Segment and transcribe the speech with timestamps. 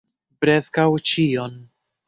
[0.45, 1.63] Preskaŭ ĉion.